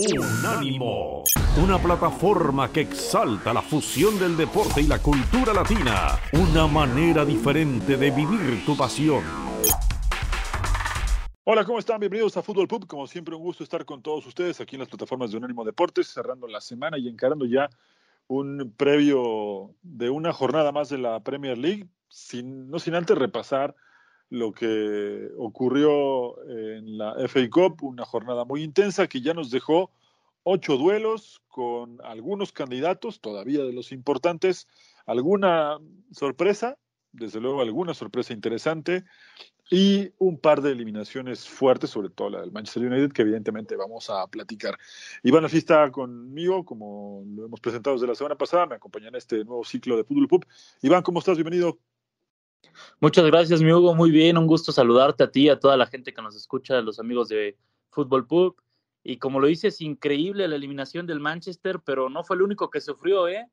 [0.00, 1.24] Unánimo,
[1.60, 7.96] una plataforma que exalta la fusión del deporte y la cultura latina, una manera diferente
[7.96, 9.24] de vivir tu pasión.
[11.42, 11.98] Hola, ¿cómo están?
[11.98, 12.86] Bienvenidos a Fútbol Pub.
[12.86, 16.06] Como siempre, un gusto estar con todos ustedes aquí en las plataformas de Unánimo Deportes,
[16.06, 17.68] cerrando la semana y encarando ya
[18.28, 23.74] un previo de una jornada más de la Premier League, sin, no sin antes repasar
[24.30, 29.90] lo que ocurrió en la FA Cup, una jornada muy intensa que ya nos dejó
[30.42, 34.68] ocho duelos con algunos candidatos, todavía de los importantes,
[35.06, 35.78] alguna
[36.12, 36.78] sorpresa,
[37.12, 39.04] desde luego alguna sorpresa interesante
[39.70, 44.08] y un par de eliminaciones fuertes, sobre todo la del Manchester United, que evidentemente vamos
[44.08, 44.78] a platicar.
[45.22, 49.16] Iván Alfi está conmigo, como lo hemos presentado desde la semana pasada, me acompaña en
[49.16, 50.46] este nuevo ciclo de Fútbol Pub.
[50.82, 51.36] Iván, ¿cómo estás?
[51.36, 51.78] Bienvenido.
[53.00, 53.94] Muchas gracias, mi Hugo.
[53.94, 56.82] Muy bien, un gusto saludarte a ti, a toda la gente que nos escucha, a
[56.82, 57.56] los amigos de
[57.90, 58.56] Fútbol Pub.
[59.04, 62.80] Y como lo dices, increíble la eliminación del Manchester, pero no fue el único que
[62.80, 63.48] sufrió, ¿eh?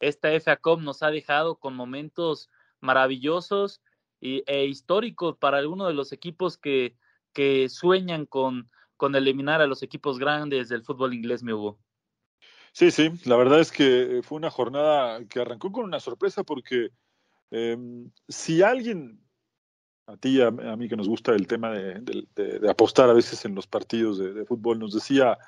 [0.00, 3.80] Esta FA Cup nos ha dejado con momentos maravillosos
[4.20, 6.96] e históricos para algunos de los equipos que,
[7.32, 11.78] que sueñan con, con eliminar a los equipos grandes del fútbol inglés, mi Hugo.
[12.72, 16.90] Sí, sí, la verdad es que fue una jornada que arrancó con una sorpresa porque
[17.50, 17.76] eh,
[18.28, 19.20] si alguien,
[20.06, 23.14] a ti, a, a, mí que nos gusta el tema de, de, de, apostar a
[23.14, 25.38] veces en los partidos de, fútbol, nos decía,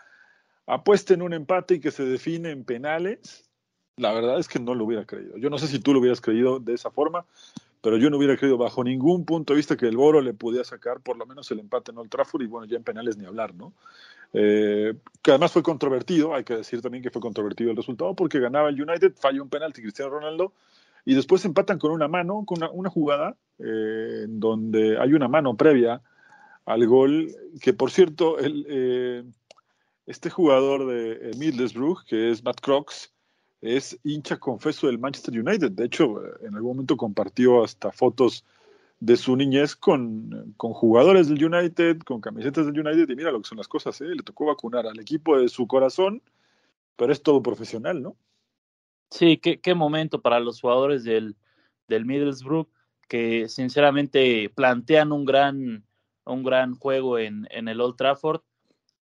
[0.66, 3.50] apuesten un empate y que se define en penales,
[3.96, 5.36] la verdad es que no lo hubiera creído.
[5.38, 7.24] Yo no sé si tú lo hubieras creído de esa forma,
[7.80, 10.64] pero yo no hubiera creído bajo ningún punto de vista que el Boro le pudiera
[10.64, 13.26] sacar por lo menos el empate en Old Trafford y bueno, ya en penales ni
[13.26, 13.72] hablar, ¿no?
[14.32, 18.40] Eh, que además fue controvertido, hay que decir también que fue controvertido el resultado porque
[18.40, 20.52] ganaba el United, falló un penalti Cristiano Ronaldo
[21.06, 25.56] y después empatan con una mano, con una, jugada eh, en donde hay una mano
[25.56, 26.02] previa
[26.66, 27.32] al gol,
[27.62, 29.24] que por cierto, el, eh,
[30.04, 33.14] este jugador de Middlesbrough, que es Matt Crocs,
[33.60, 35.70] es hincha confeso del Manchester United.
[35.70, 38.44] De hecho, en algún momento compartió hasta fotos
[38.98, 43.40] de su niñez con, con, jugadores del United, con camisetas del United, y mira lo
[43.40, 44.06] que son las cosas, ¿eh?
[44.06, 46.20] le tocó vacunar al equipo de su corazón,
[46.96, 48.16] pero es todo profesional, ¿no?
[49.10, 51.36] Sí, qué, qué momento para los jugadores del,
[51.88, 52.68] del Middlesbrough
[53.08, 55.84] que sinceramente plantean un gran,
[56.24, 58.42] un gran juego en, en el Old Trafford.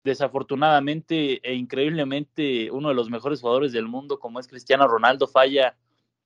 [0.03, 5.77] Desafortunadamente e increíblemente, uno de los mejores jugadores del mundo, como es Cristiano Ronaldo, falla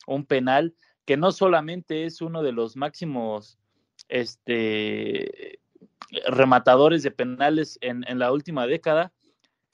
[0.06, 0.74] un penal
[1.04, 3.58] que no solamente es uno de los máximos
[4.08, 5.58] este,
[6.28, 9.12] rematadores de penales en, en la última década,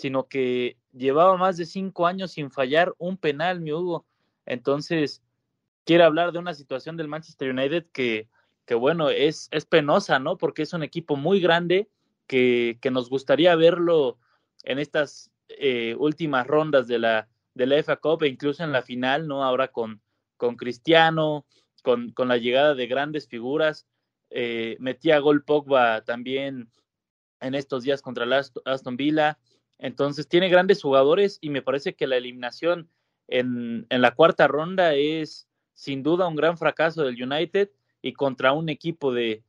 [0.00, 4.06] sino que llevaba más de cinco años sin fallar un penal, mi Hugo.
[4.46, 5.22] Entonces,
[5.84, 8.28] quiere hablar de una situación del Manchester United que,
[8.64, 10.38] que bueno, es, es penosa, ¿no?
[10.38, 11.88] Porque es un equipo muy grande
[12.26, 14.18] que, que nos gustaría verlo
[14.64, 18.82] en estas eh, últimas rondas de la, de la FA Cup e incluso en la
[18.82, 19.44] final, ¿no?
[19.44, 20.00] Ahora con,
[20.38, 21.44] con Cristiano,
[21.82, 23.86] con, con la llegada de grandes figuras.
[24.30, 26.70] Eh, metía gol Pogba también
[27.40, 29.38] en estos días contra el Aston Villa.
[29.80, 32.88] Entonces tiene grandes jugadores y me parece que la eliminación
[33.28, 37.70] en, en, la cuarta ronda es sin duda un gran fracaso del United
[38.02, 39.42] y contra un equipo de,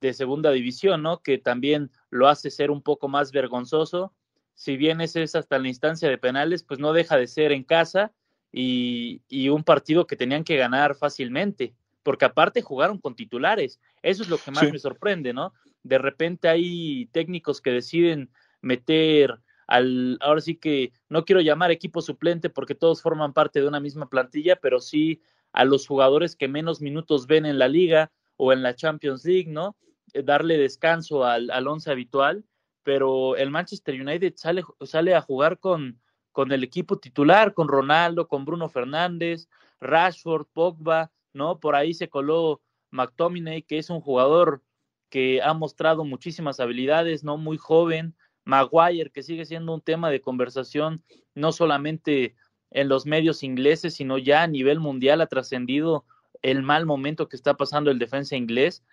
[0.00, 1.22] de segunda división, ¿no?
[1.22, 4.12] Que también lo hace ser un poco más vergonzoso.
[4.54, 7.64] Si bien ese es hasta la instancia de penales, pues no deja de ser en
[7.64, 8.12] casa
[8.52, 13.80] y, y un partido que tenían que ganar fácilmente, porque aparte jugaron con titulares.
[14.02, 14.70] Eso es lo que más sí.
[14.70, 15.52] me sorprende, ¿no?
[15.82, 19.40] De repente hay técnicos que deciden meter
[19.72, 23.80] al, ahora sí que no quiero llamar equipo suplente porque todos forman parte de una
[23.80, 25.22] misma plantilla, pero sí
[25.52, 29.48] a los jugadores que menos minutos ven en la liga o en la Champions League,
[29.50, 29.74] ¿no?
[30.12, 32.44] Eh, darle descanso al, al once habitual,
[32.82, 35.98] pero el Manchester United sale, sale a jugar con,
[36.32, 39.48] con el equipo titular, con Ronaldo, con Bruno Fernández,
[39.80, 41.60] Rashford, Pogba, ¿no?
[41.60, 44.62] Por ahí se coló McTominay, que es un jugador
[45.08, 47.38] que ha mostrado muchísimas habilidades, ¿no?
[47.38, 51.02] Muy joven, Maguire, que sigue siendo un tema de conversación
[51.34, 52.34] no solamente
[52.70, 56.04] en los medios ingleses, sino ya a nivel mundial ha trascendido
[56.42, 58.84] el mal momento que está pasando el defensa inglés,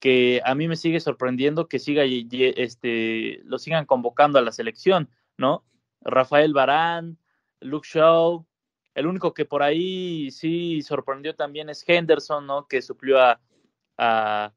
[0.00, 5.08] que a mí me sigue sorprendiendo que siga este lo sigan convocando a la selección,
[5.38, 5.64] ¿no?
[6.00, 7.18] Rafael Barán,
[7.60, 8.44] Luke Shaw,
[8.94, 12.66] el único que por ahí sí sorprendió también es Henderson, ¿no?
[12.66, 13.40] Que suplió a,
[13.98, 14.52] a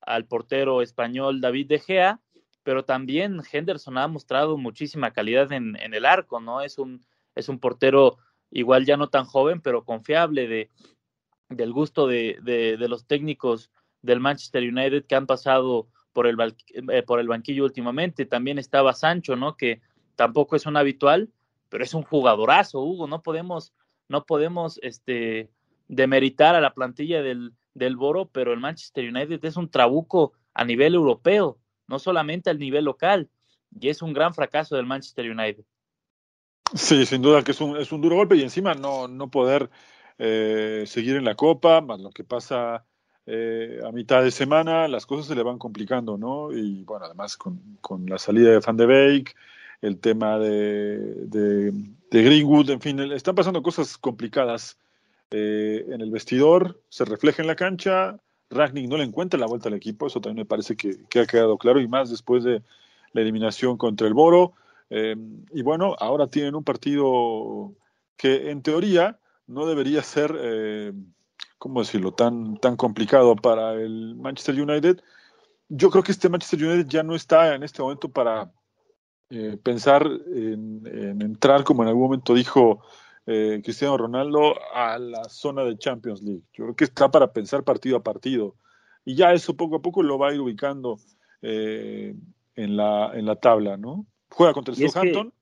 [0.00, 2.20] al portero español David De Gea,
[2.64, 6.60] pero también Henderson ha mostrado muchísima calidad en, en, el arco, ¿no?
[6.60, 7.04] Es un,
[7.36, 8.18] es un portero
[8.50, 10.70] igual ya no tan joven, pero confiable de,
[11.48, 13.70] del gusto de, de, de los técnicos
[14.02, 16.36] del Manchester United que han pasado por el,
[16.90, 18.26] eh, por el banquillo últimamente.
[18.26, 19.56] También estaba Sancho, ¿no?
[19.56, 19.80] Que,
[20.16, 21.30] tampoco es un habitual,
[21.68, 23.72] pero es un jugadorazo, Hugo, no podemos,
[24.08, 25.50] no podemos este,
[25.88, 30.64] demeritar a la plantilla del, del Boro, pero el Manchester United es un trabuco a
[30.64, 33.28] nivel europeo, no solamente al nivel local,
[33.78, 35.64] y es un gran fracaso del Manchester United.
[36.74, 39.70] Sí, sin duda que es un, es un duro golpe y encima no, no poder
[40.18, 42.84] eh, seguir en la Copa, más lo que pasa
[43.26, 46.52] eh, a mitad de semana, las cosas se le van complicando, ¿no?
[46.52, 49.34] Y bueno, además con, con la salida de Van de Beek,
[49.80, 51.72] el tema de, de,
[52.10, 54.78] Greenwood, en fin, están pasando cosas complicadas
[55.30, 58.18] eh, en el vestidor, se refleja en la cancha,
[58.50, 61.26] Ragnick no le encuentra la vuelta al equipo, eso también me parece que, que ha
[61.26, 62.62] quedado claro, y más después de
[63.12, 64.52] la eliminación contra el Boro.
[64.90, 65.16] Eh,
[65.52, 67.72] y bueno, ahora tienen un partido
[68.16, 70.92] que en teoría no debería ser, eh,
[71.58, 75.00] ¿cómo decirlo?, tan, tan complicado para el Manchester United.
[75.68, 78.52] Yo creo que este Manchester United ya no está en este momento para
[79.30, 82.82] eh, pensar en, entrar, como en algún momento dijo
[83.26, 86.42] eh, Cristiano Ronaldo, a la zona de Champions League.
[86.52, 88.56] Yo creo que está para pensar partido a partido.
[89.04, 90.98] Y ya eso poco a poco lo va a ir ubicando
[91.42, 94.06] en, la, en la tabla, ¿no?
[94.30, 95.32] Juega contra el Southampton.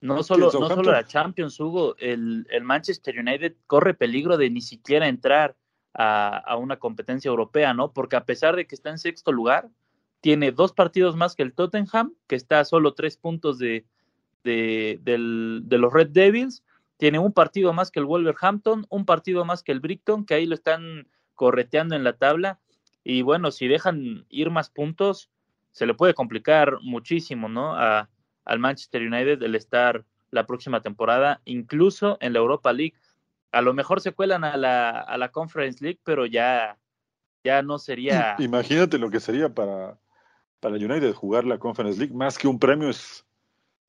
[0.00, 4.60] No solo, no solo la Champions, Hugo, el, el, Manchester United corre peligro de ni
[4.60, 5.54] siquiera entrar
[5.94, 7.92] a, a, una competencia europea, ¿no?
[7.92, 9.68] Porque a pesar de que está en sexto lugar,
[10.20, 13.84] tiene dos partidos más que el Tottenham, que está a solo tres puntos de,
[14.42, 16.64] de, del, de los Red Devils,
[17.02, 20.46] tiene un partido más que el Wolverhampton, un partido más que el Brighton, que ahí
[20.46, 22.60] lo están correteando en la tabla.
[23.02, 25.28] Y bueno, si dejan ir más puntos,
[25.72, 27.74] se le puede complicar muchísimo, ¿no?
[27.74, 28.08] A,
[28.44, 32.94] al Manchester United el estar la próxima temporada, incluso en la Europa League.
[33.50, 36.78] A lo mejor se cuelan a la, a la Conference League, pero ya,
[37.42, 38.36] ya no sería.
[38.38, 39.98] Imagínate lo que sería para,
[40.60, 43.26] para United jugar la Conference League, más que un premio es,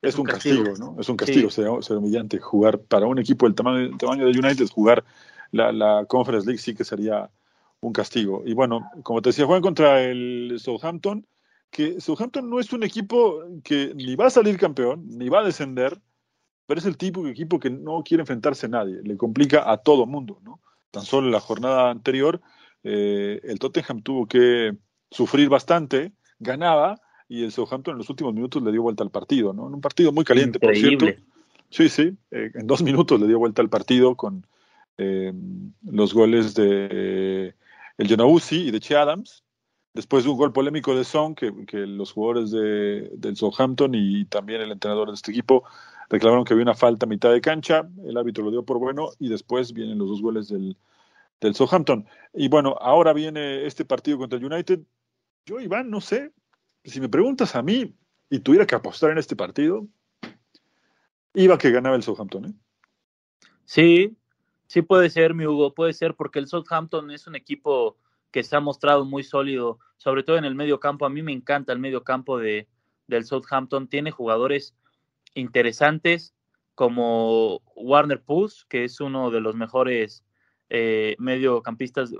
[0.02, 0.64] es, un, castigo.
[0.78, 0.96] ¿no?
[1.00, 5.04] Es un castigo, será, humillante jugar para un equipo del tamaño, tamaño de United, jugar
[5.50, 7.30] la, la Conference League sí que sería
[7.80, 8.42] un castigo.
[8.44, 11.26] Y bueno, como te decía, juegan contra el Southampton
[11.74, 15.44] que Southampton no es un equipo que ni va a salir campeón, ni va a
[15.44, 16.00] descender,
[16.66, 19.78] pero es el tipo de equipo que no quiere enfrentarse a nadie, le complica a
[19.78, 20.60] todo mundo, ¿no?
[20.92, 22.40] Tan solo en la jornada anterior,
[22.84, 24.76] eh, el Tottenham tuvo que
[25.10, 29.52] sufrir bastante, ganaba, y el Southampton en los últimos minutos le dio vuelta al partido,
[29.52, 29.66] ¿no?
[29.68, 31.06] En un partido muy caliente, por cierto.
[31.70, 34.46] Sí, sí, eh, en dos minutos le dio vuelta al partido con
[34.98, 35.32] eh,
[35.82, 37.54] los goles de
[37.96, 39.44] el Genauzi y de Che Adams,
[39.92, 44.60] después de un gol polémico de Son, que, los jugadores de, del Southampton y también
[44.60, 45.64] el entrenador de este equipo
[46.10, 49.10] reclamaron que había una falta a mitad de cancha, el árbitro lo dio por bueno
[49.18, 50.76] y después vienen los dos goles del,
[51.40, 52.06] del Southampton.
[52.32, 54.80] Y bueno, ahora viene este partido contra el United.
[55.46, 56.32] Yo, Iván, no sé,
[56.84, 57.94] si me preguntas a mí
[58.30, 59.86] y tuviera que apostar en este partido,
[61.34, 62.46] iba que ganaba el Southampton.
[62.46, 62.52] ¿eh?
[63.64, 64.16] Sí,
[64.66, 67.96] sí puede ser, mi Hugo, puede ser porque el Southampton es un equipo
[68.30, 71.06] que se ha mostrado muy sólido, sobre todo en el medio campo.
[71.06, 72.68] A mí me encanta el medio campo de,
[73.06, 73.88] del Southampton.
[73.88, 74.74] Tiene jugadores
[75.34, 76.34] interesantes
[76.74, 80.24] como Warner Puss, que es uno de los mejores
[80.68, 82.12] eh, mediocampistas,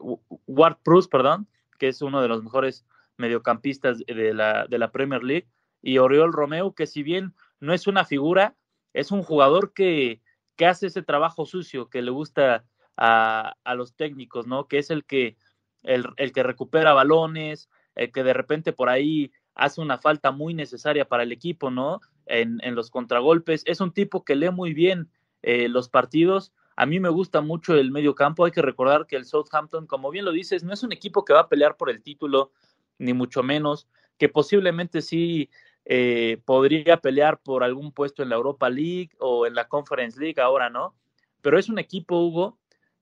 [0.47, 5.23] Ward Prus, perdón, que es uno de los mejores mediocampistas de la, de la Premier
[5.23, 5.49] League,
[5.83, 8.57] y Oriol Romeo, que si bien no es una figura,
[8.93, 10.23] es un jugador que,
[10.57, 12.65] que hace ese trabajo sucio que le gusta
[12.97, 14.67] a, a los técnicos, ¿no?
[14.67, 15.37] Que es el que
[15.85, 21.07] el, que recupera balones, el que de repente por ahí hace una falta muy necesaria
[21.07, 22.01] para el equipo, ¿no?
[22.27, 23.63] En, los contragolpes.
[23.67, 25.11] Es un tipo que lee muy bien
[25.43, 26.53] eh, los partidos.
[26.77, 28.45] A mí me gusta mucho el medio campo.
[28.45, 31.35] Hay que recordar que el Southampton, como bien lo dices, no es un equipo que
[31.35, 32.51] va a pelear por el título,
[32.99, 35.51] ni mucho menos, que posiblemente sí
[35.85, 40.41] eh, podría pelear por algún puesto en la Europa League o en la Conference League,
[40.41, 40.95] ahora no.
[41.43, 42.59] Pero es un equipo, Hugo,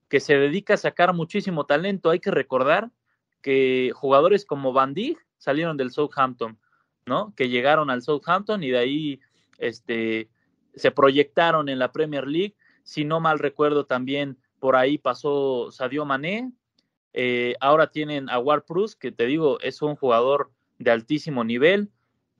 [0.09, 2.09] que se dedica a sacar muchísimo talento.
[2.09, 2.91] Hay que recordar
[3.41, 4.93] que jugadores como Van
[5.37, 6.57] salieron del Southampton,
[7.05, 7.33] ¿no?
[7.35, 9.19] Que llegaron al Southampton y de ahí
[9.57, 10.29] este,
[10.75, 12.55] se proyectaron en la Premier League.
[12.83, 16.51] Si no mal recuerdo, también por ahí pasó Sadio Mané.
[17.13, 21.91] Eh, ahora tienen a Prus, que te digo, es un jugador de altísimo nivel.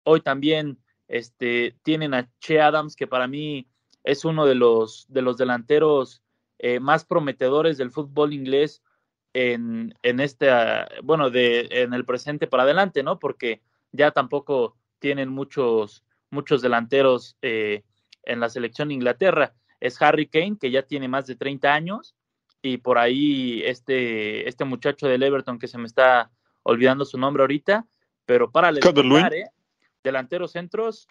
[0.03, 3.68] Hoy también este, tienen a Che Adams, que para mí
[4.03, 6.24] es uno de los, de los delanteros
[6.60, 8.84] eh, más prometedores del fútbol inglés
[9.34, 10.50] en, en este,
[11.03, 13.20] bueno, de, en el presente para adelante, ¿no?
[13.20, 13.62] Porque
[13.92, 17.84] ya tampoco tienen muchos, muchos delanteros eh,
[18.24, 19.53] en la selección de Inglaterra.
[19.80, 22.15] Es Harry Kane, que ya tiene más de 30 años,
[22.63, 26.32] y por ahí este, este muchacho del Everton que se me está
[26.63, 27.86] olvidando su nombre ahorita,
[28.25, 29.46] pero para ¿eh?
[30.01, 31.08] delanteros centros,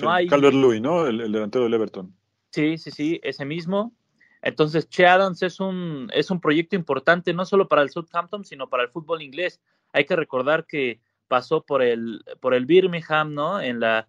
[0.00, 0.28] no hay...
[0.28, 1.06] Calvert Lewin, ¿no?
[1.06, 2.14] El, delantero del Everton.
[2.50, 3.94] Sí, sí, sí, ese mismo.
[4.42, 8.68] Entonces, Che Adams es un, es un proyecto importante no solo para el Southampton, sino
[8.68, 9.62] para el fútbol inglés.
[9.94, 13.62] Hay que recordar que pasó por el, por el Birmingham, ¿no?
[13.62, 14.08] En la,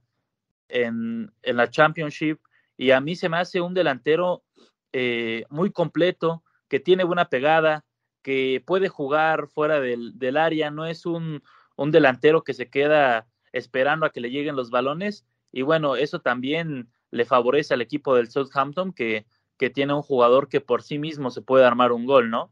[0.68, 2.40] en, en la Championship.
[2.76, 4.44] Y a mí se me hace un delantero
[4.92, 7.86] eh, muy completo, que tiene buena pegada,
[8.22, 11.44] que puede jugar fuera del, del área, no es un,
[11.76, 15.26] un delantero que se queda esperando a que le lleguen los balones.
[15.52, 19.26] Y bueno, eso también le favorece al equipo del Southampton, que,
[19.58, 22.52] que tiene un jugador que por sí mismo se puede armar un gol, ¿no?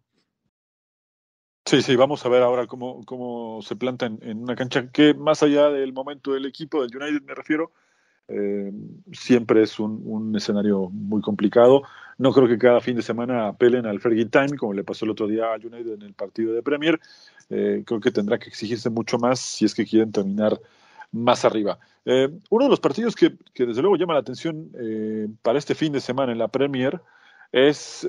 [1.65, 5.41] Sí, sí, vamos a ver ahora cómo, cómo se planta en, una cancha que más
[5.41, 7.71] allá del momento del equipo, del United me refiero,
[8.27, 8.71] eh,
[9.11, 11.83] siempre es un, un, escenario muy complicado.
[12.17, 15.11] No creo que cada fin de semana apelen al Fergie Time, como le pasó el
[15.11, 16.99] otro día a United en el partido de Premier.
[17.49, 20.59] Eh, creo que tendrá que exigirse mucho más si es que quieren terminar
[21.11, 21.77] más arriba.
[22.05, 24.69] Eh, uno de los partidos que, que, desde luego llama la atención
[25.41, 27.01] para este fin de semana en la Premier
[27.51, 28.07] es,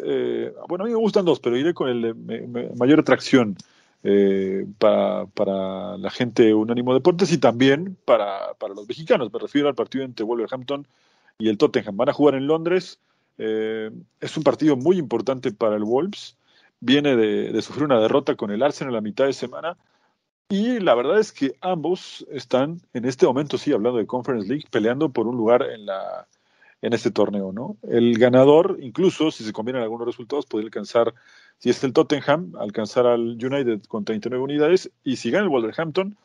[0.69, 3.57] bueno, a mí me gustan dos, pero iré con el de mayor atracción
[4.03, 9.33] eh, para, para, la gente Unánimo Deportes y también para, para, los mexicanos.
[9.33, 10.87] Me refiero al partido entre Wolverhampton
[11.39, 11.97] y el Tottenham.
[11.97, 13.01] Van a jugar en Londres.
[13.39, 16.37] Eh, es un partido muy importante para el Wolves.
[16.81, 19.77] Viene de, de, sufrir una derrota con el Arsenal a mitad de semana.
[20.49, 24.67] Y la verdad es que ambos están en este momento, sí, hablando de Conference League,
[24.71, 26.29] peleando por un lugar en la,
[26.83, 27.77] en este torneo, ¿no?
[27.83, 31.15] El ganador, incluso si se combinan algunos resultados, podría alcanzar,
[31.59, 36.17] si es el Tottenham, alcanzar al United con 39 unidades y si gana el Wolverhampton,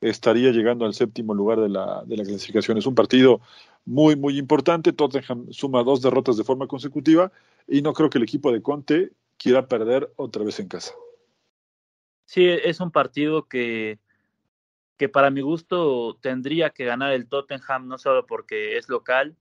[0.00, 2.78] estaría llegando al séptimo lugar de la, de la clasificación.
[2.78, 3.40] Es un partido
[3.84, 4.92] muy, muy importante.
[4.92, 7.32] Tottenham suma dos derrotas de forma consecutiva
[7.66, 10.94] y no creo que el equipo de Conte quiera perder otra vez en casa.
[12.24, 13.98] Sí, es un partido que,
[14.96, 19.36] que para mi gusto tendría que ganar el Tottenham, no solo porque es local,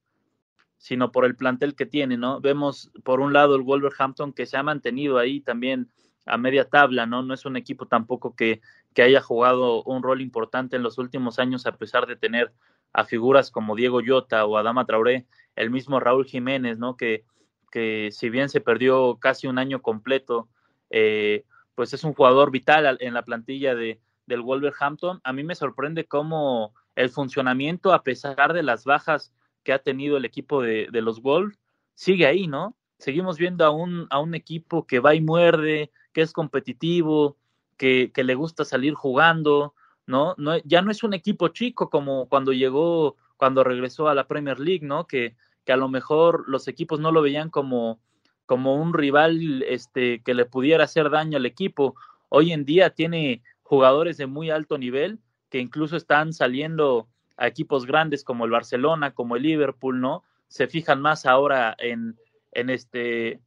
[0.78, 2.40] sino por el plantel que tiene, ¿no?
[2.40, 5.90] Vemos por un lado el Wolverhampton que se ha mantenido ahí también
[6.26, 7.24] a media tabla, ¿no?
[7.24, 8.62] No es un equipo tampoco que,
[8.94, 12.54] que haya jugado un rol importante en los últimos años a pesar de tener
[12.94, 16.98] a figuras como Diego Llota o Adama Traoré, el mismo Raúl Jiménez, ¿no?
[16.98, 17.26] Que,
[17.72, 20.48] que si bien se perdió casi un año completo,
[20.90, 21.44] eh,
[21.76, 25.22] pues es un jugador vital en la plantilla de, del Wolverhampton.
[25.24, 29.34] A mí me sorprende cómo el funcionamiento, a pesar de las bajas
[29.68, 31.60] que ha tenido el equipo de, los Wolves
[31.94, 32.78] sigue ahí, ¿no?
[33.00, 37.36] Seguimos viendo a un, a un equipo que va y muerde, que es competitivo,
[37.76, 39.74] que, que le gusta salir jugando,
[40.06, 40.36] ¿no?
[40.38, 40.56] ¿no?
[40.60, 44.86] Ya no es un equipo chico como cuando llegó, cuando regresó a la Premier League,
[44.86, 45.06] ¿no?
[45.06, 48.00] Que, que a lo mejor los equipos no lo veían como,
[48.46, 51.96] como un rival este, que le pudiera hacer daño al equipo.
[52.30, 55.20] Hoy en día tiene jugadores de muy alto nivel
[55.50, 60.24] que incluso están saliendo a equipos grandes como el Barcelona, como el Liverpool, ¿no?
[60.48, 62.18] Se fijan más ahora en,
[62.52, 63.42] en este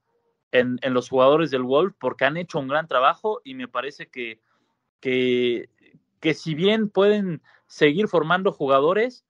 [0.52, 4.08] en, en, los jugadores del Wolf porque han hecho un gran trabajo y me parece
[4.08, 4.40] que,
[5.00, 5.68] que,
[6.18, 9.24] que si bien pueden seguir formando jugadores,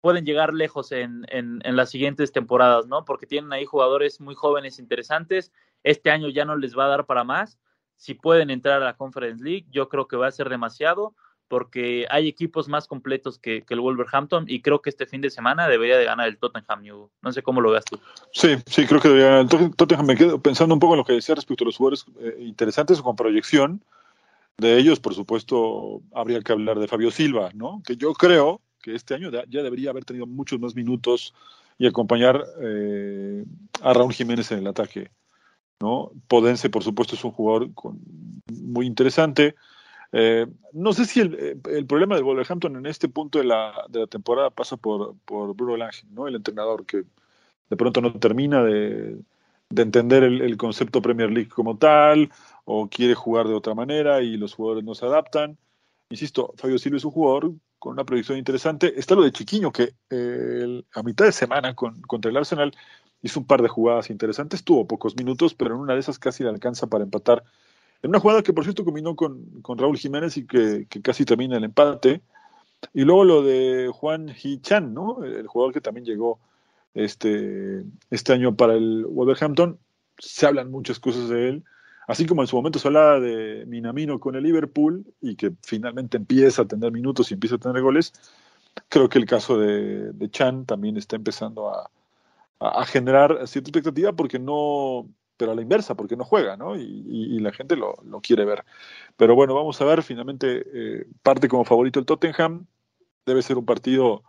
[0.00, 3.04] pueden llegar lejos en, en, en, las siguientes temporadas, ¿no?
[3.04, 5.52] Porque tienen ahí jugadores muy jóvenes, interesantes.
[5.84, 7.60] Este año ya no les va a dar para más.
[7.96, 11.14] Si pueden entrar a la Conference League, yo creo que va a ser demasiado
[11.52, 15.28] porque hay equipos más completos que, que, el Wolverhampton y creo que este fin de
[15.28, 16.82] semana debería de ganar el Tottenham.
[17.20, 18.00] No sé cómo lo veas tú.
[18.32, 20.06] Sí, sí, creo que debería ganar el Tottenham.
[20.06, 23.02] Me quedo pensando un poco en lo que decía respecto a los jugadores eh, interesantes
[23.02, 23.84] con proyección.
[24.56, 27.82] De ellos, por supuesto, habría que hablar de Fabio Silva, ¿no?
[27.86, 31.34] Que yo creo que este año ya debería haber tenido muchos más minutos
[31.76, 33.44] y acompañar eh,
[33.82, 35.10] a Raúl Jiménez en el ataque,
[35.80, 36.12] ¿no?
[36.28, 38.00] Podense, por supuesto, es un jugador con,
[38.50, 39.54] muy interesante.
[40.12, 44.00] Eh, no sé si el, eh, problema del Wolverhampton en este punto de la, de
[44.00, 46.28] la temporada pasa por, Bruno Lange, ¿no?
[46.28, 47.04] el entrenador que
[47.70, 49.18] de pronto no termina de,
[49.72, 52.30] de entender el, concepto Premier League como tal
[52.66, 55.56] o quiere jugar de otra manera y los jugadores no se adaptan.
[56.10, 58.92] Insisto, Fabio Silva es un jugador con una proyección interesante.
[58.98, 62.72] Está lo de Chiquiño, que eh, a mitad de semana con, contra el Arsenal
[63.22, 66.42] hizo un par de jugadas interesantes, tuvo pocos minutos, pero en una de esas casi
[66.42, 67.42] le alcanza para empatar
[68.02, 71.24] en una jugada que, por cierto, combinó con, con Raúl Jiménez y que, que, casi
[71.24, 72.20] termina el empate.
[72.92, 75.22] Y luego lo de Juan Hichan, ¿no?
[75.22, 76.40] El jugador que también llegó
[76.94, 79.78] este, este año para el Wolverhampton.
[80.18, 81.64] Se hablan muchas cosas de él.
[82.08, 86.16] Así como en su momento se hablaba de Minamino con el Liverpool y que finalmente
[86.16, 88.12] empieza a tener minutos y empieza a tener goles,
[88.88, 91.88] creo que el caso de, de Chan también está empezando a,
[92.58, 95.06] a, a generar cierta expectativa porque no,
[95.42, 96.76] pero a la inversa, porque no juega, ¿no?
[96.76, 98.64] Y, la gente lo, quiere ver.
[99.16, 102.66] Pero bueno, vamos a ver, finalmente eh, parte como favorito el Tottenham,
[103.26, 104.22] debe ser un partido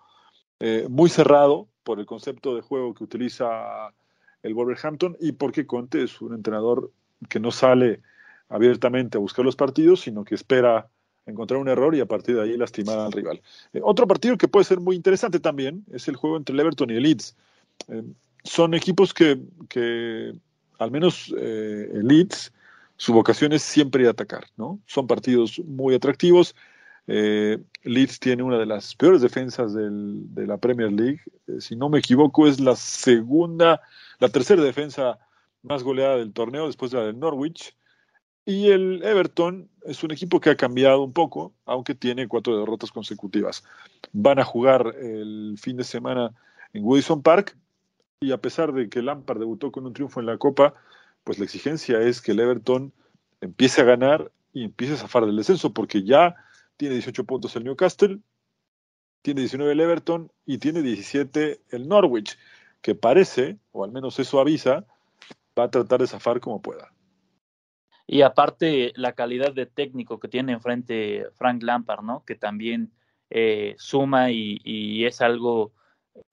[0.59, 3.93] eh, muy cerrado por el concepto de juego que utiliza
[4.41, 6.89] el Wolverhampton y porque Conte es un entrenador
[7.29, 8.01] que no sale
[8.49, 10.89] abiertamente a buscar los partidos, sino que espera
[11.27, 13.39] encontrar un error y a partir de ahí lastimar al rival.
[13.71, 16.89] Eh, otro partido que puede ser muy interesante también es el juego entre el Everton
[16.89, 17.35] y el Leeds.
[18.43, 19.39] Son equipos que
[20.83, 22.53] al menos eh, el Leeds,
[22.97, 24.79] su vocación es siempre atacar, ¿no?
[24.85, 26.55] Son partidos muy atractivos.
[27.05, 31.19] Leeds tiene una de las peores defensas del, de la Premier League.
[31.59, 33.81] si no me equivoco, es la segunda,
[34.19, 35.19] la tercera defensa
[35.63, 37.75] más goleada del torneo después de la del Norwich.
[38.45, 42.91] Y el Everton es un equipo que ha cambiado un poco, aunque tiene cuatro derrotas
[42.91, 43.63] consecutivas.
[44.11, 46.33] Van a jugar el fin de semana
[46.73, 47.57] en Woodison Park
[48.23, 50.73] y a pesar de que Lampard debutó con un triunfo en la Copa,
[51.23, 52.93] pues la exigencia es que el Everton
[53.41, 56.35] empiece a ganar y empiece a zafar del descenso, porque ya
[56.77, 58.19] tiene 18 puntos el Newcastle,
[59.21, 62.37] tiene 19 el Everton y tiene 17 el Norwich,
[62.81, 64.85] que parece, o al menos eso avisa,
[65.57, 66.93] va a tratar de zafar como pueda.
[68.05, 72.23] Y aparte, la calidad de técnico que tiene enfrente Frank Lampard, ¿no?
[72.25, 72.91] Que también
[73.29, 75.71] eh, suma y, es algo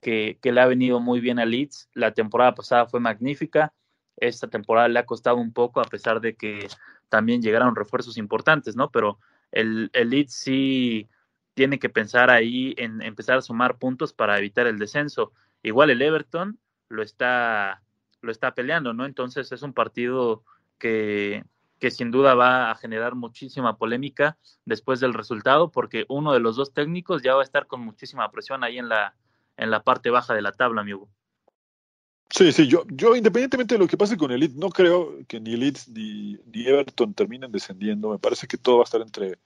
[0.00, 1.88] que, le ha venido muy bien a Leeds.
[1.94, 3.72] La temporada pasada fue magnífica.
[4.16, 6.68] Esta temporada le ha costado un poco, a pesar de que
[7.08, 8.90] también llegaron refuerzos importantes, ¿no?
[8.90, 9.18] Pero
[9.52, 11.08] el, el Leeds sí
[11.54, 15.32] tiene que pensar ahí en empezar a sumar puntos para evitar el descenso.
[15.62, 16.58] Igual el Everton
[16.88, 17.82] lo está,
[18.20, 19.04] lo está peleando, ¿no?
[19.04, 20.44] Entonces es un partido
[20.78, 21.44] que,
[21.78, 26.56] que sin duda va a generar muchísima polémica después del resultado, porque uno de los
[26.56, 29.14] dos técnicos ya va a estar con muchísima presión ahí en la,
[29.56, 31.08] en la parte baja de la tabla, amigo.
[32.30, 35.56] Sí, sí, yo, yo independientemente de lo que pase con el no creo que ni
[35.56, 38.10] Leeds ni, ni, Everton terminen descendiendo.
[38.10, 39.36] Me parece que todo va a estar entre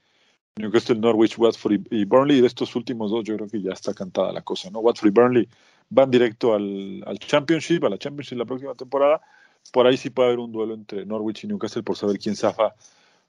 [0.57, 2.39] Newcastle, Norwich, Watford y, Burnley.
[2.39, 4.81] Y de estos últimos dos, yo creo que ya está cantada la cosa, ¿no?
[4.81, 5.49] Watford y Burnley
[5.89, 9.21] van directo al, al Championship, a la Championship la próxima temporada
[9.73, 12.75] por ahí sí puede haber un duelo entre Norwich y Newcastle por saber quién zafa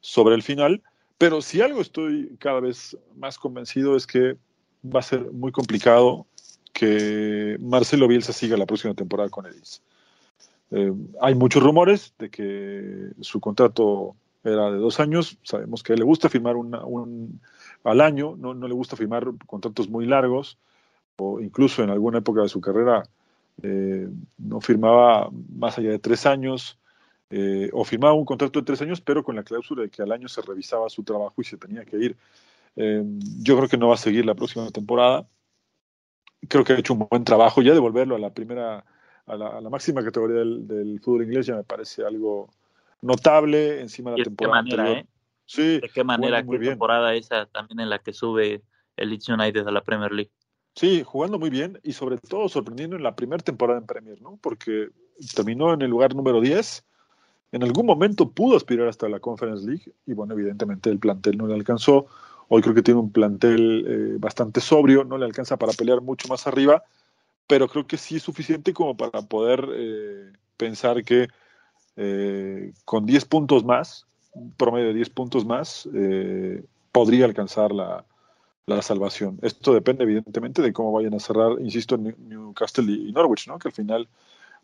[0.01, 0.81] sobre el final.
[1.17, 4.37] Pero si algo estoy cada vez más convencido es que
[4.83, 6.27] va a ser muy complicado
[6.75, 9.81] que Marcelo Bielsa siga la próxima temporada con Edis.
[10.71, 15.37] Eh, hay muchos rumores de que su contrato era de dos años.
[15.41, 17.39] Sabemos que le gusta firmar un,
[17.85, 20.57] al año, no, no le gusta firmar contratos muy largos,
[21.15, 23.03] o incluso en alguna época de su carrera
[23.63, 26.77] eh, no firmaba más allá de tres años,
[27.29, 30.11] eh, o firmaba un contrato de tres años, pero con la cláusula de que al
[30.11, 32.17] año se revisaba su trabajo y se tenía que ir.
[32.75, 33.01] Eh,
[33.39, 35.25] yo creo que no va a seguir la próxima temporada.
[36.47, 37.61] Creo que ha hecho un buen trabajo.
[37.61, 38.83] Ya devolverlo a la primera,
[39.25, 42.49] a la, máxima categoría del, fútbol inglés ya me parece algo
[43.01, 44.63] notable encima de la temporada.
[44.63, 45.05] Qué manera,
[45.45, 48.63] Sí, ¿De qué manera, qué temporada esa también en la que sube
[48.97, 50.31] el Leeds United a la Premier League?
[50.73, 54.37] Sí, jugando muy bien y sobre todo sorprendiendo en la primera temporada en Premier, ¿no?
[54.41, 54.89] Porque
[55.35, 56.83] terminó en el lugar número 10.
[57.51, 61.47] En algún momento pudo aspirar hasta la Conference League y bueno, evidentemente el plantel no
[61.47, 62.07] le alcanzó.
[62.47, 66.27] Hoy creo que tiene un plantel eh, bastante sobrio, no le alcanza para pelear mucho
[66.27, 66.83] más arriba,
[67.47, 71.27] pero creo que sí es suficiente como para poder eh, pensar que
[71.95, 75.87] eh, con 10 puntos más, un promedio de 10 puntos más,
[76.91, 78.05] podría alcanzar la,
[78.65, 79.39] la salvación.
[79.41, 83.59] Esto depende evidentemente de cómo vayan a cerrar, insisto, Newcastle y Norwich, ¿no?
[83.59, 84.07] que al final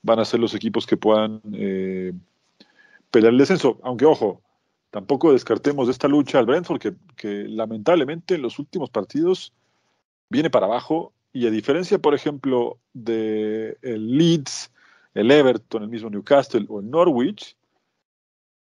[0.02, 2.14] van a ser los equipos que puedan eh,
[3.12, 3.80] pelear el descenso.
[3.84, 4.42] Aunque, ojo,
[4.92, 6.80] tampoco descartemos de esta lucha al Brentford,
[7.16, 9.54] que, lamentablemente en los últimos partidos
[10.30, 14.72] viene para abajo y a diferencia, por ejemplo, de Leeds,
[15.14, 17.56] el Everton, el mismo Newcastle o el Norwich,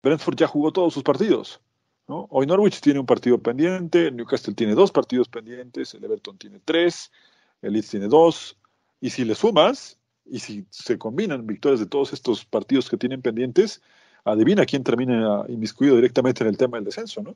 [0.04, 1.60] Brentford ya jugó todos sus partidos.
[2.06, 7.12] Hoy Norwich tiene un partido pendiente, Newcastle tiene dos partidos pendientes, el Everton tiene tres,
[7.62, 8.58] el Leeds tiene dos,
[9.00, 13.22] y si le sumas, y si se combinan victorias de todos estos partidos que tienen
[13.22, 13.82] pendientes,
[14.24, 17.36] adivina quién termina inmiscuido directamente en el tema del descenso, ¿no?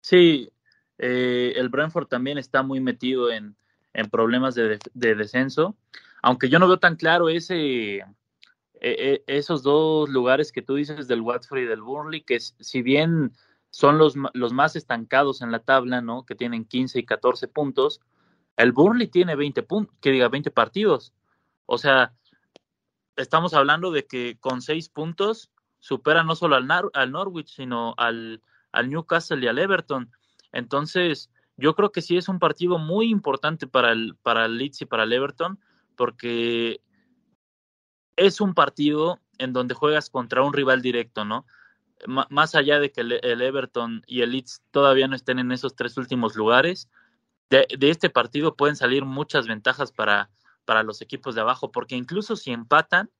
[0.00, 0.50] Sí,
[0.98, 3.56] eh, el Brentford también está muy metido en,
[4.10, 5.74] problemas de, de, descenso,
[6.20, 8.04] aunque yo no veo tan claro ese, e,
[8.80, 13.32] e, esos dos lugares que tú dices del Watford y del Burnley, que si bien
[13.70, 16.24] son los, los más estancados en la tabla, ¿no?
[16.26, 18.00] Que tienen 15 y 14 puntos,
[18.56, 21.12] el Burnley tiene 20 puntos, que diga 20 partidos.
[21.66, 22.12] O sea,
[23.16, 28.42] estamos hablando de que con 6 puntos supera no solo al, al Norwich, sino al,
[28.72, 30.10] al Newcastle y al Everton.
[30.52, 34.82] Entonces, yo creo que sí es un partido muy importante para el, para el Leeds
[34.82, 35.58] y para el Everton,
[35.96, 36.80] porque
[38.16, 41.46] es un partido en donde juegas contra un rival directo, ¿no?
[42.28, 45.96] más allá de que el, Everton y el Leeds todavía no estén en esos tres
[45.96, 46.90] últimos lugares,
[47.48, 50.28] de, de, este partido pueden salir muchas ventajas para,
[50.66, 53.10] para los equipos de abajo, porque incluso si empatan,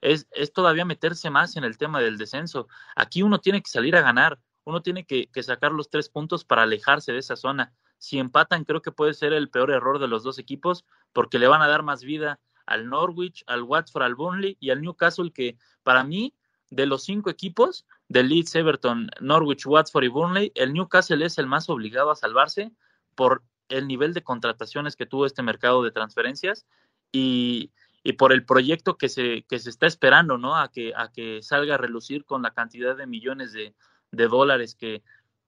[0.00, 2.68] es, es todavía meterse más en el tema del descenso.
[2.96, 6.44] Aquí uno tiene que salir a ganar, uno tiene que, que sacar los tres puntos
[6.44, 7.72] para alejarse de esa zona.
[7.98, 11.46] Si empatan, creo que puede ser el peor error de los dos equipos, porque le
[11.46, 15.56] van a dar más vida al Norwich, al Watford, al Burnley y al Newcastle, que
[15.82, 16.34] para mí,
[16.70, 21.46] de los cinco equipos, de Leeds, Everton, Norwich, Watford y Burnley, el Newcastle es el
[21.46, 22.72] más obligado a salvarse
[23.14, 26.66] por el nivel de contrataciones que tuvo este mercado de transferencias
[27.12, 27.70] y,
[28.18, 30.56] por el proyecto que se, que se está esperando, ¿no?
[30.56, 33.74] A que, a que salga a relucir con la cantidad de millones de,
[34.10, 35.02] de dólares que,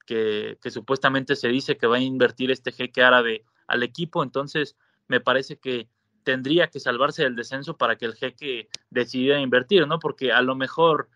[0.07, 4.22] que, que, supuestamente se dice que va a invertir este jeque árabe al equipo.
[4.22, 4.77] Entonces,
[5.09, 5.88] me parece que
[6.22, 9.98] tendría que salvarse del descenso para que el jeque decidiera invertir, ¿no?
[9.98, 11.09] Porque a lo mejor,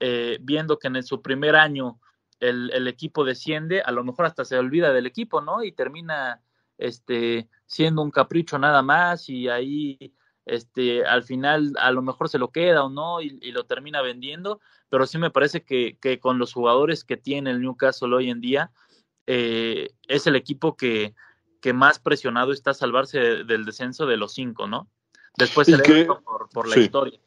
[0.00, 2.00] eh, viendo que en su primer año
[2.40, 5.62] el, el, equipo desciende, a lo mejor hasta se olvida del equipo, ¿no?
[5.62, 6.42] Y termina
[6.78, 10.12] este, siendo un capricho nada más y ahí
[10.46, 14.00] este, al final a lo mejor se lo queda o no y, y lo termina
[14.00, 18.30] vendiendo, pero sí me parece que, que, con los jugadores que tiene el Newcastle hoy
[18.30, 18.70] en día,
[19.26, 21.14] eh, es el equipo que,
[21.60, 24.88] que más presionado está a salvarse del descenso de los cinco, ¿no?
[25.36, 26.80] Después el que, por, por, la sí.
[26.82, 27.18] historia.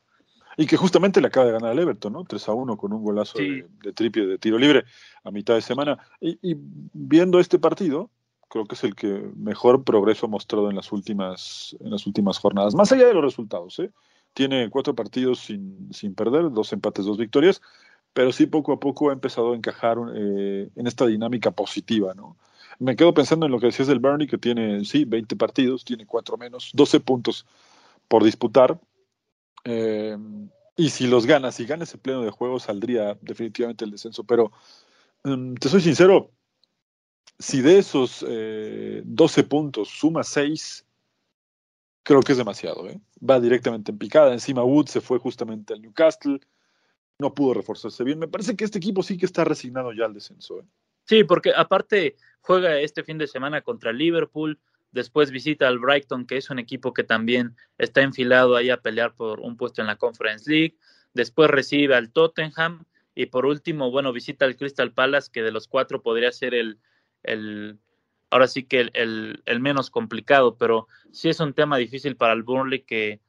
[0.57, 2.23] Y que justamente le acaba de ganar al Everton, ¿no?
[2.23, 3.63] 3 a 1 con un golazo sí.
[3.83, 4.85] de, de de tiro libre
[5.23, 5.99] a mitad de semana.
[6.19, 8.09] Y, y, viendo este partido,
[8.49, 12.39] creo que es el que mejor progreso ha mostrado en las últimas, en las últimas
[12.39, 13.91] jornadas, más allá de los resultados, ¿eh?
[14.33, 17.61] Tiene cuatro partidos sin, sin perder, dos empates, dos victorias,
[18.13, 22.37] pero sí poco a poco ha empezado a encajar eh, en esta dinámica positiva, ¿no?
[22.79, 26.05] Me quedo pensando en lo que decías del Bernie, que tiene, sí, 20 partidos, tiene
[26.05, 27.45] cuatro menos, 12 puntos
[28.07, 28.79] por disputar.
[29.65, 30.17] Eh,
[30.77, 34.23] y si los gana, si gana ese pleno de juego, saldría definitivamente el descenso.
[34.23, 34.53] Pero
[35.25, 36.31] um, te soy sincero,
[37.39, 40.85] si de esos eh, 12 puntos suma 6,
[42.03, 42.87] creo que es demasiado.
[42.87, 42.99] ¿eh?
[43.27, 44.33] Va directamente en picada.
[44.33, 46.39] Encima Wood se fue justamente al Newcastle.
[47.17, 48.19] No pudo reforzarse bien.
[48.19, 50.59] Me parece que este equipo sí que está resignado ya al descenso.
[50.59, 50.65] ¿eh?
[51.05, 54.59] Sí, porque aparte juega este fin de semana contra Liverpool,
[54.91, 59.15] después visita al Brighton, que es un equipo que también está enfilado ahí a pelear
[59.15, 60.77] por un puesto en la Conference League,
[61.13, 65.67] después recibe al Tottenham y por último, bueno, visita al Crystal Palace, que de los
[65.67, 66.79] cuatro podría ser el,
[67.23, 67.79] el
[68.31, 72.43] ahora sí que el, el, menos complicado, pero sí es un tema difícil para el
[72.43, 73.19] Burnley que,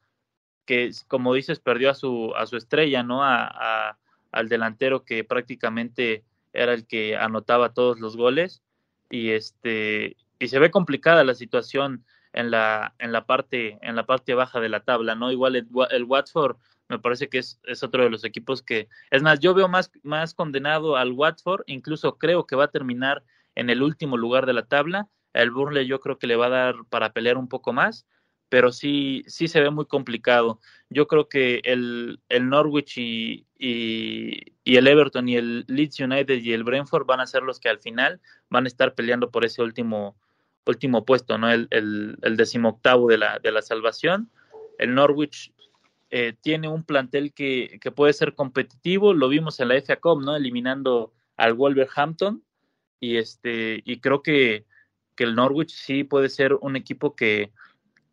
[0.67, 3.25] que como dices, perdió a su, a su estrella, ¿no?
[3.25, 3.99] A, a,
[4.33, 8.63] al delantero que prácticamente era el que anotaba todos los goles
[9.09, 14.07] y este y se ve complicada la situación en la en la parte en la
[14.07, 16.57] parte baja de la tabla no igual el, el Watford
[16.89, 19.93] me parece que es, es, otro de los equipos que es más yo veo más
[20.03, 23.23] más condenado al Watford incluso creo que va a terminar
[23.55, 26.51] en el último lugar de la tabla el Burnley yo creo que le va a
[26.51, 28.07] dar para pelear un poco más
[28.51, 30.61] pero sí, sí se ve muy complicado.
[30.91, 36.53] Yo creo que el, el Norwich y, y, el Everton y el Leeds United y
[36.53, 39.63] el Brentford van a ser los que al final van a estar peleando por ese
[39.63, 40.17] último,
[40.67, 41.51] último puesto, ¿no?
[41.51, 44.31] El, el, el decimoctavo de la, de la salvación.
[44.79, 45.53] El Norwich
[46.11, 50.23] eh, tiene un plantel que, que puede ser competitivo, lo vimos en la FA Cup,
[50.23, 50.35] ¿no?
[50.35, 52.43] Eliminando al Wolverhampton
[53.01, 54.67] y este y creo que,
[55.17, 57.53] que el Norwich sí puede ser un equipo que,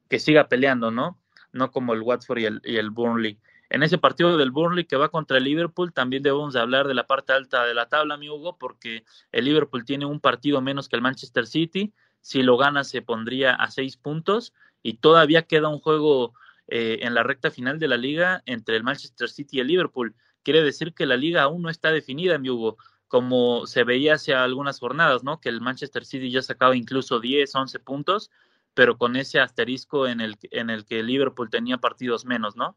[0.10, 1.22] que siga peleando, ¿no?
[1.52, 3.38] No como el Watford y el, y el Burnley.
[3.70, 6.94] En ese partido del Burnley que va contra el Liverpool, también debemos de hablar de
[6.94, 10.88] la parte alta de la tabla, mi Hugo, porque el Liverpool tiene un partido menos
[10.88, 11.94] que el Manchester City.
[12.22, 16.34] Si lo gana, se pondría a seis puntos y todavía queda un juego
[16.68, 20.16] eh, en la recta final de la liga entre el Manchester City y el Liverpool.
[20.44, 24.34] Quiere decir que la liga aún no está definida, mi Hugo, como se veía hace
[24.34, 25.40] algunas jornadas, ¿no?
[25.40, 28.32] Que el Manchester City ya sacaba incluso 10, 11 puntos
[28.78, 32.76] pero con ese asterisco en el, en el que Liverpool tenía partidos menos, ¿no?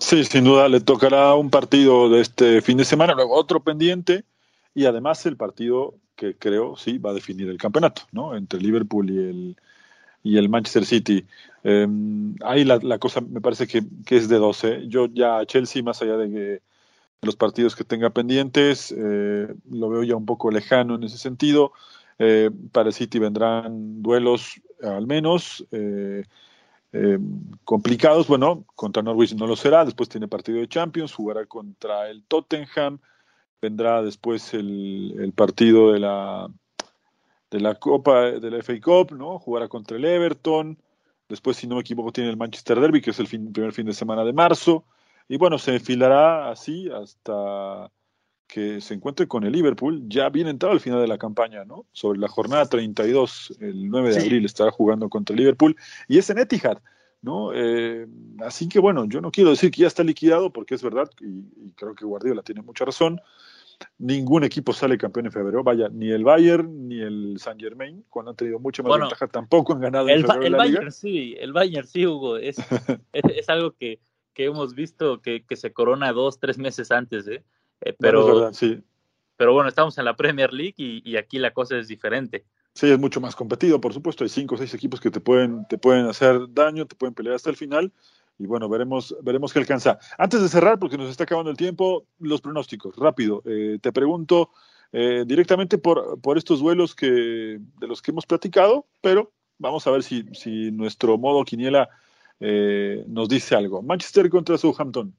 [0.00, 4.24] Sí, sin duda le tocará un partido de este fin de semana, luego otro pendiente
[4.74, 8.34] y además el partido que creo sí va a definir el campeonato, ¿no?
[8.34, 9.56] Entre Liverpool y el,
[10.24, 11.24] y el Manchester City.
[11.62, 11.86] Eh,
[12.44, 14.88] ahí la, la, cosa me parece que, que, es de 12.
[14.88, 16.62] Yo ya Chelsea, más allá de que
[17.22, 21.72] los partidos que tenga pendientes, eh, lo veo ya un poco lejano en ese sentido.
[22.18, 26.24] Eh, para City vendrán duelos al menos eh,
[26.92, 27.18] eh,
[27.64, 28.26] complicados.
[28.28, 29.84] Bueno, contra Norwich no lo será.
[29.84, 32.98] Después tiene partido de Champions, jugará contra el Tottenham.
[33.60, 36.48] Vendrá después el, el partido de la
[37.50, 39.38] de la Copa de la FA Cup, ¿no?
[39.38, 40.78] Jugará contra el Everton.
[41.28, 43.86] Después, si no me equivoco, tiene el Manchester Derby, que es el fin, primer fin
[43.86, 44.84] de semana de marzo.
[45.28, 47.90] Y bueno, se enfilará así hasta
[48.48, 51.84] que se encuentre con el Liverpool ya bien entrado al final de la campaña, ¿no?
[51.92, 55.76] Sobre la jornada 32, el 9 de abril estará jugando contra el Liverpool
[56.08, 56.78] y es en Etihad,
[57.20, 57.52] ¿no?
[57.52, 58.06] Eh,
[58.40, 61.66] así que bueno, yo no quiero decir que ya está liquidado porque es verdad y,
[61.66, 63.20] y, creo que Guardiola tiene mucha razón.
[63.98, 68.30] Ningún equipo sale campeón en febrero, vaya, ni el Bayern ni el Saint Germain, cuando
[68.30, 70.80] han tenido mucha más bueno, ventaja, tampoco han ganado el, en febrero el la Bayern
[70.80, 70.90] Liga.
[70.90, 72.58] sí, el Bayern sí, Hugo, es,
[73.12, 74.00] es, es algo que,
[74.38, 77.42] que, hemos visto que, que, se corona dos, tres meses antes, ¿eh?
[77.80, 78.80] Eh, pero, bueno, verdad, sí.
[79.36, 82.44] pero bueno, estamos en la Premier League y, y, aquí la cosa es diferente.
[82.74, 84.22] Sí, es mucho más competido, por supuesto.
[84.22, 87.34] Hay cinco o seis equipos que te pueden, te pueden hacer daño, te pueden pelear
[87.34, 87.92] hasta el final.
[88.38, 89.98] Y bueno, veremos, veremos qué alcanza.
[90.16, 93.42] Antes de cerrar, porque nos está acabando el tiempo, los pronósticos, rápido.
[93.44, 94.50] Eh, te pregunto
[94.92, 99.90] eh, directamente por, por estos duelos que, de los que hemos platicado, pero vamos a
[99.90, 101.88] ver si, si nuestro modo quiniela
[102.40, 103.82] eh, nos dice algo.
[103.82, 105.14] Manchester contra Southampton.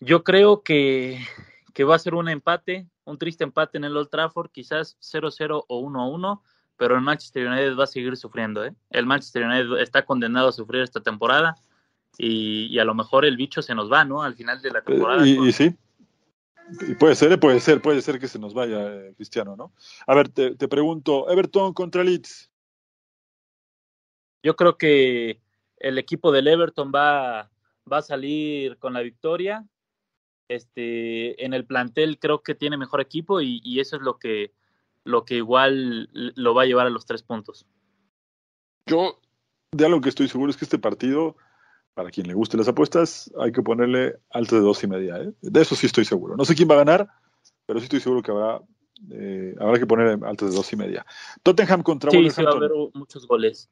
[0.00, 1.20] Yo creo que,
[1.74, 5.64] que, va a ser un empate, un triste empate en el Old Trafford, quizás 0-0
[5.68, 6.40] o 1-1,
[6.76, 8.64] pero el Manchester United va a seguir sufriendo.
[8.64, 8.74] ¿eh?
[8.88, 11.54] El Manchester United está condenado a sufrir esta temporada
[12.16, 14.22] y, y, a lo mejor el bicho se nos va, ¿no?
[14.22, 15.26] Al final de la temporada.
[15.26, 15.76] Y, y sí.
[16.88, 19.72] Y puede ser, puede ser, puede ser que se nos vaya, eh, Cristiano, ¿no?
[20.06, 22.49] A ver, te, te pregunto, Everton contra Leeds.
[24.42, 25.40] Yo creo que
[25.76, 27.50] el equipo del Everton va,
[27.90, 29.66] va a salir con la victoria
[30.50, 34.52] este, en el plantel creo que tiene mejor equipo y, y, eso es lo que,
[35.04, 37.66] lo que igual lo va a llevar a los tres puntos.
[38.86, 39.20] Yo,
[39.70, 41.36] de algo que estoy seguro es que este partido,
[41.94, 45.18] para quien le guste las apuestas, hay que ponerle alto de dos y media.
[45.18, 45.32] ¿eh?
[45.40, 46.36] De eso sí estoy seguro.
[46.36, 47.08] No sé quién va a ganar,
[47.64, 48.60] pero sí estoy seguro que habrá,
[49.12, 51.06] eh, habrá que poner alto de dos y media.
[51.44, 52.44] Tottenham contra sí, Wolverhampton.
[52.44, 53.70] Sí, va a haber muchos goles.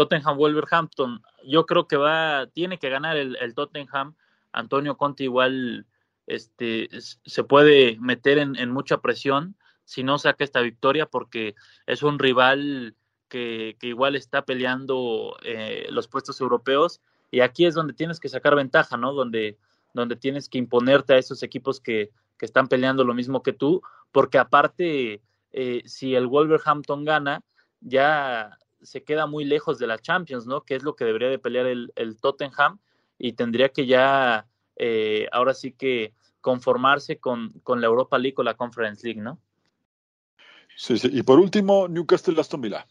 [0.00, 4.14] Tottenham Wolverhampton, yo creo que va, tiene que ganar el, el, Tottenham.
[4.50, 5.84] Antonio Conte igual
[6.26, 11.54] este, se puede meter en, en, mucha presión si no saca esta victoria porque
[11.86, 12.96] es un rival
[13.28, 18.30] que, que igual está peleando eh, los puestos europeos y aquí es donde tienes que
[18.30, 19.12] sacar ventaja, ¿no?
[19.12, 19.58] Donde,
[19.92, 23.82] donde tienes que imponerte a esos equipos que, que están peleando lo mismo que tú,
[24.12, 25.20] porque aparte,
[25.52, 27.42] eh, si el Wolverhampton gana,
[27.82, 30.62] ya se queda muy lejos de la Champions, ¿no?
[30.64, 32.78] Que es lo que debería de pelear el, el Tottenham
[33.18, 38.42] y tendría que ya, eh, ahora sí que conformarse con, con, la Europa League o
[38.42, 39.38] la Conference League, ¿no?
[40.76, 41.10] Sí, sí.
[41.12, 42.86] Y por último, Newcastle Aston Villa.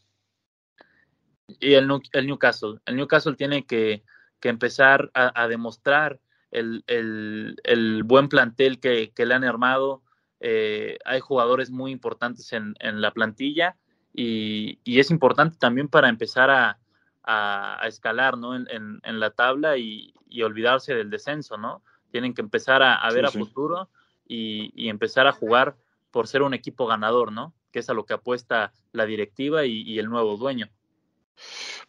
[1.60, 2.80] Y el, el Newcastle.
[2.86, 4.04] El Newcastle tiene que,
[4.39, 6.19] que empezar a, a demostrar
[6.52, 10.04] el, el, el, buen plantel que, que le han armado.
[10.39, 13.78] Eh, hay jugadores muy importantes en, en la plantilla
[14.13, 16.80] y, y, es importante también para empezar a,
[17.24, 18.56] a, a escalar ¿no?
[18.56, 21.84] en, en, en la tabla y, y, olvidarse del descenso, ¿no?
[22.12, 23.89] Tienen que empezar a, a ver sí, a futuro
[24.28, 25.76] y, empezar a jugar
[26.12, 27.54] por ser un equipo ganador, ¿no?
[27.72, 30.69] Que es a lo que apuesta la directiva y, el nuevo dueño.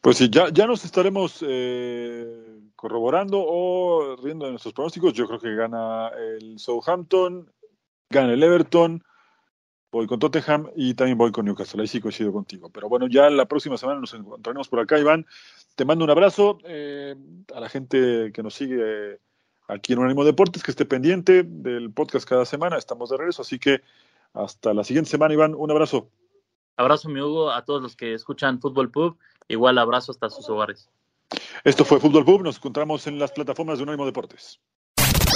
[0.01, 5.13] Pues sí, ya, ya nos estaremos eh, corroborando o riendo de nuestros pronósticos.
[5.13, 7.51] Yo creo que gana el Southampton,
[8.09, 9.03] gana el Everton,
[9.91, 11.81] voy con Tottenham y también voy con Newcastle.
[11.81, 12.71] Ahí sí coincido contigo.
[12.71, 15.27] Pero bueno, ya la próxima semana nos encontraremos por acá, Iván.
[15.75, 17.15] Te mando un abrazo eh,
[17.55, 19.19] a la gente que nos sigue
[19.69, 22.77] aquí en Unánimo Deportes, que esté pendiente del podcast cada semana.
[22.77, 23.83] Estamos de regreso, así que
[24.33, 25.55] hasta la siguiente semana, Iván.
[25.55, 26.11] Un abrazo.
[26.77, 29.19] Abrazo, mi Hugo, a todos los que escuchan Fútbol Pub.
[29.49, 30.89] Igual abrazo hasta sus hogares.
[31.65, 32.43] Esto fue Fútbol Pub.
[32.43, 34.61] Nos encontramos en las plataformas de Unánimo Deportes.